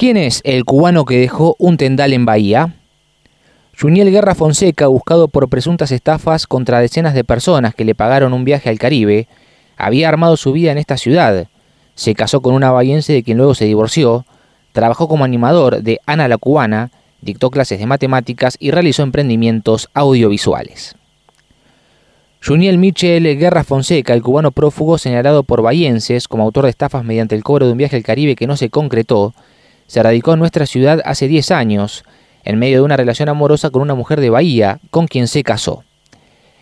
[0.00, 2.72] ¿Quién es el cubano que dejó un tendal en Bahía?
[3.78, 8.46] Juniel Guerra Fonseca, buscado por presuntas estafas contra decenas de personas que le pagaron un
[8.46, 9.28] viaje al Caribe,
[9.76, 11.48] había armado su vida en esta ciudad.
[11.96, 14.24] Se casó con una bahiense de quien luego se divorció,
[14.72, 16.90] trabajó como animador de Ana la Cubana,
[17.20, 20.96] dictó clases de matemáticas y realizó emprendimientos audiovisuales.
[22.42, 27.34] Juniel Michel Guerra Fonseca, el cubano prófugo señalado por bahienses como autor de estafas mediante
[27.34, 29.34] el cobro de un viaje al Caribe que no se concretó,
[29.90, 32.04] se radicó en nuestra ciudad hace 10 años,
[32.44, 35.82] en medio de una relación amorosa con una mujer de Bahía, con quien se casó.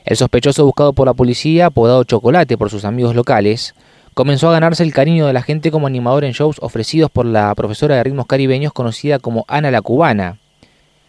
[0.06, 3.74] El sospechoso buscado por la policía, apodado Chocolate por sus amigos locales,
[4.14, 7.54] comenzó a ganarse el cariño de la gente como animador en shows ofrecidos por la
[7.54, 10.38] profesora de ritmos caribeños conocida como Ana la Cubana,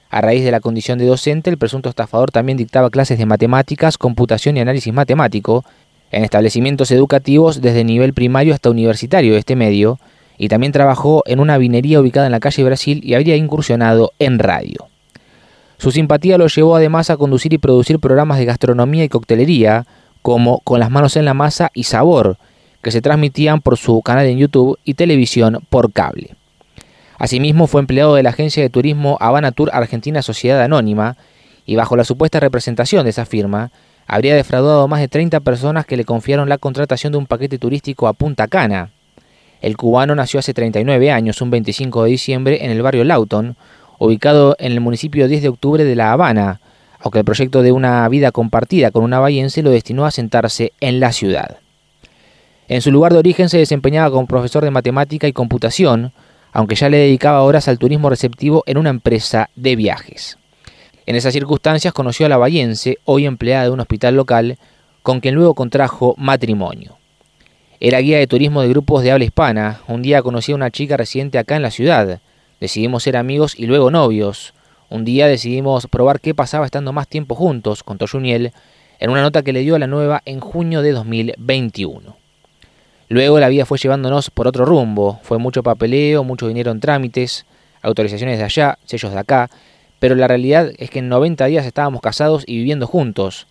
[0.09, 3.97] a raíz de la condición de docente, el presunto estafador también dictaba clases de matemáticas,
[3.97, 5.63] computación y análisis matemático
[6.11, 9.99] en establecimientos educativos desde nivel primario hasta universitario de este medio,
[10.39, 14.39] y también trabajó en una vinería ubicada en la calle Brasil y habría incursionado en
[14.39, 14.87] radio.
[15.77, 19.85] Su simpatía lo llevó además a conducir y producir programas de gastronomía y coctelería,
[20.21, 22.37] como Con las manos en la masa y Sabor,
[22.81, 26.35] que se transmitían por su canal en YouTube y televisión por cable.
[27.17, 31.17] Asimismo, fue empleado de la agencia de turismo Habana Tour Argentina Sociedad Anónima
[31.65, 33.71] y bajo la supuesta representación de esa firma,
[34.07, 37.57] habría defraudado a más de 30 personas que le confiaron la contratación de un paquete
[37.59, 38.91] turístico a Punta Cana.
[39.61, 43.57] El cubano nació hace 39 años, un 25 de diciembre, en el barrio Lawton,
[43.97, 46.61] ubicado en el municipio 10 de octubre de La Habana,
[46.99, 50.99] aunque el proyecto de una vida compartida con una bahiense lo destinó a sentarse en
[50.99, 51.57] la ciudad.
[52.69, 56.13] En su lugar de origen se desempeñaba como profesor de matemática y computación,
[56.53, 60.37] aunque ya le dedicaba horas al turismo receptivo en una empresa de viajes.
[61.05, 64.57] En esas circunstancias conoció a la bahiense, hoy empleada de un hospital local,
[65.01, 66.98] con quien luego contrajo matrimonio.
[67.81, 69.79] Era guía de turismo de grupos de habla hispana.
[69.87, 72.19] Un día conocí a una chica residente acá en la ciudad.
[72.59, 74.53] Decidimos ser amigos y luego novios.
[74.89, 78.51] Un día decidimos probar qué pasaba estando más tiempo juntos, contó Juniel,
[78.99, 82.17] en una nota que le dio a la nueva en junio de 2021.
[83.07, 87.45] Luego la vida fue llevándonos por otro rumbo, fue mucho papeleo, mucho dinero en trámites,
[87.81, 89.49] autorizaciones de allá, sellos de acá,
[89.99, 93.47] pero la realidad es que en 90 días estábamos casados y viviendo juntos.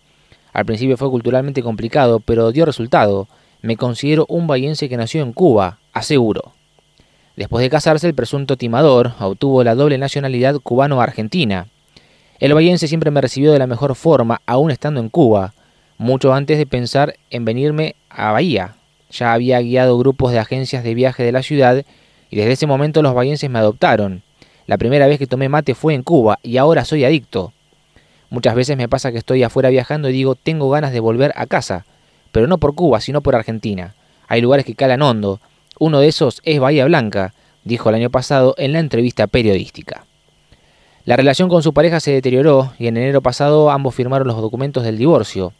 [0.53, 3.27] Al principio fue culturalmente complicado, pero dio resultado.
[3.61, 6.53] Me considero un bahiense que nació en Cuba, aseguro.
[7.35, 11.67] Después de casarse, el presunto timador obtuvo la doble nacionalidad cubano-argentina.
[12.39, 15.53] El bahiense siempre me recibió de la mejor forma, aún estando en Cuba,
[15.97, 18.75] mucho antes de pensar en venirme a Bahía,
[19.11, 21.83] ya había guiado grupos de agencias de viaje de la ciudad
[22.29, 24.23] y desde ese momento los bahienses me adoptaron.
[24.67, 27.53] La primera vez que tomé mate fue en Cuba y ahora soy adicto.
[28.29, 31.47] Muchas veces me pasa que estoy afuera viajando y digo tengo ganas de volver a
[31.47, 31.85] casa,
[32.31, 33.95] pero no por Cuba, sino por Argentina.
[34.27, 35.39] Hay lugares que calan hondo.
[35.79, 40.05] Uno de esos es Bahía Blanca, dijo el año pasado en la entrevista periodística.
[41.05, 44.83] La relación con su pareja se deterioró y en enero pasado ambos firmaron los documentos
[44.83, 45.53] del divorcio.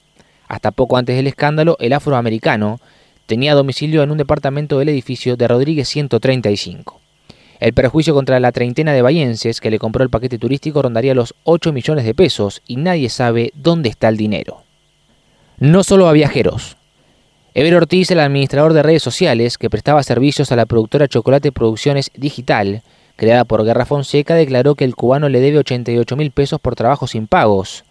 [0.47, 2.79] Hasta poco antes del escándalo, el afroamericano
[3.25, 6.99] tenía domicilio en un departamento del edificio de Rodríguez 135.
[7.59, 11.35] El perjuicio contra la treintena de bahienses que le compró el paquete turístico rondaría los
[11.43, 14.63] 8 millones de pesos y nadie sabe dónde está el dinero.
[15.59, 16.77] No solo a viajeros.
[17.53, 22.11] Ever Ortiz, el administrador de redes sociales que prestaba servicios a la productora Chocolate Producciones
[22.15, 22.81] Digital,
[23.17, 27.13] creada por Guerra Fonseca, declaró que el cubano le debe 88 mil pesos por trabajos
[27.13, 27.83] impagos.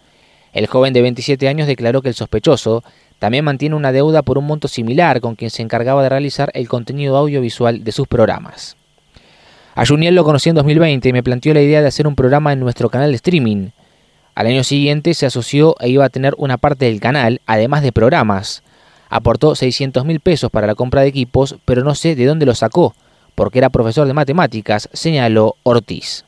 [0.51, 2.83] El joven de 27 años declaró que el sospechoso
[3.19, 6.67] también mantiene una deuda por un monto similar con quien se encargaba de realizar el
[6.67, 8.77] contenido audiovisual de sus programas.
[9.75, 12.51] A Juniel lo conocí en 2020 y me planteó la idea de hacer un programa
[12.51, 13.69] en nuestro canal de streaming.
[14.39, 17.91] Al año siguiente se asoció e iba a tener una parte del canal, además de
[17.91, 18.63] programas.
[19.09, 22.55] Aportó 600 mil pesos para la compra de equipos, pero no sé de dónde lo
[22.55, 22.95] sacó,
[23.35, 26.23] porque era profesor de matemáticas, señaló Ortiz.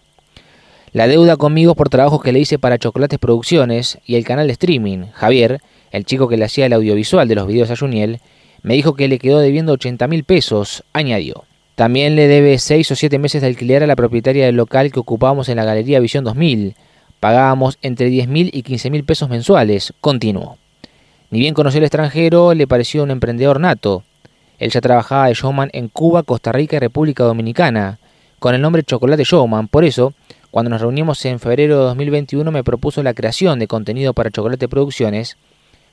[0.92, 4.54] La deuda conmigo por trabajos que le hice para Chocolates Producciones y el canal de
[4.54, 5.62] streaming, Javier,
[5.92, 8.20] el chico que le hacía el audiovisual de los videos a Juniel,
[8.62, 11.46] me dijo que le quedó debiendo 80 mil pesos, añadió.
[11.76, 15.00] También le debe 6 o 7 meses de alquiler a la propietaria del local que
[15.00, 16.76] ocupábamos en la Galería Visión 2000.
[17.22, 20.58] Pagábamos entre 10 mil y 15 mil pesos mensuales, continuó.
[21.30, 24.04] Ni bien conoció el extranjero, le pareció un emprendedor nato.
[24.60, 28.00] Él ya trabajaba de showman en Cuba, Costa Rica y República Dominicana,
[28.40, 29.70] con el nombre Chocolate Showman.
[29.70, 30.14] Por eso,
[30.52, 34.68] cuando nos reunimos en febrero de 2021, me propuso la creación de contenido para Chocolate
[34.68, 35.38] Producciones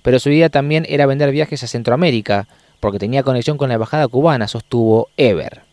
[0.02, 2.48] pero su idea también era vender viajes a Centroamérica,
[2.80, 5.68] porque tenía conexión con la embajada cubana, sostuvo Ever.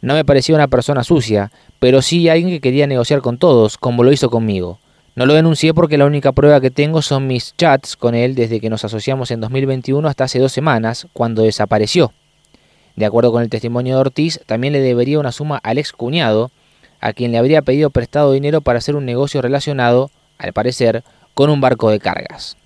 [0.00, 4.04] No me parecía una persona sucia, pero sí alguien que quería negociar con todos, como
[4.04, 4.78] lo hizo conmigo.
[5.16, 8.60] No lo denuncié porque la única prueba que tengo son mis chats con él desde
[8.60, 12.12] que nos asociamos en 2021 hasta hace dos semanas, cuando desapareció.
[12.94, 16.52] De acuerdo con el testimonio de Ortiz, también le debería una suma al ex cuñado,
[17.00, 21.02] a quien le habría pedido prestado dinero para hacer un negocio relacionado, al parecer,
[21.34, 22.56] con un barco de cargas.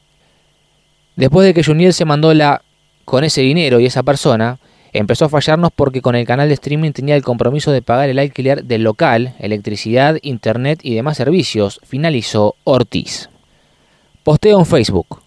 [1.16, 2.62] Después de que Juniel se mandó la
[3.04, 4.58] con ese dinero y esa persona,
[4.92, 8.18] empezó a fallarnos porque con el canal de streaming tenía el compromiso de pagar el
[8.18, 13.30] alquiler del local, electricidad, internet y demás servicios, finalizó Ortiz.
[14.22, 15.20] Posteo en Facebook.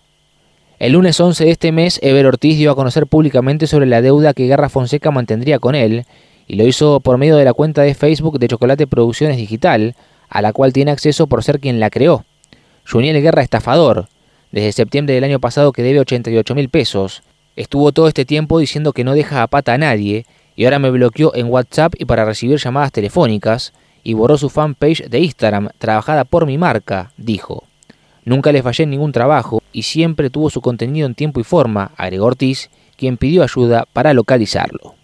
[0.77, 4.33] El lunes 11 de este mes, Ever Ortiz dio a conocer públicamente sobre la deuda
[4.33, 6.05] que Guerra Fonseca mantendría con él,
[6.47, 9.95] y lo hizo por medio de la cuenta de Facebook de Chocolate Producciones Digital,
[10.29, 12.25] a la cual tiene acceso por ser quien la creó.
[12.87, 14.09] Juniel Guerra Estafador,
[14.51, 17.23] desde septiembre del año pasado que debe 88 mil pesos,
[17.55, 20.25] estuvo todo este tiempo diciendo que no deja a pata a nadie,
[20.55, 23.73] y ahora me bloqueó en WhatsApp y para recibir llamadas telefónicas,
[24.03, 27.63] y borró su fanpage de Instagram, trabajada por mi marca, dijo.
[28.23, 31.91] Nunca le fallé en ningún trabajo y siempre tuvo su contenido en tiempo y forma,
[31.95, 34.95] agregó Ortiz, quien pidió ayuda para localizarlo.